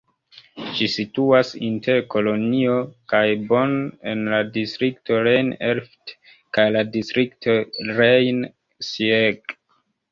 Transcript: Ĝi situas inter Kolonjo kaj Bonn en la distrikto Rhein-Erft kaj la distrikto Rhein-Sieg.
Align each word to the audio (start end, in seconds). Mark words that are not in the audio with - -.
Ĝi 0.77 0.85
situas 0.93 1.51
inter 1.67 1.99
Kolonjo 2.13 2.79
kaj 3.13 3.21
Bonn 3.51 3.77
en 4.13 4.25
la 4.33 4.41
distrikto 4.57 5.23
Rhein-Erft 5.29 6.17
kaj 6.59 6.67
la 6.79 6.85
distrikto 6.99 7.61
Rhein-Sieg. 8.01 9.59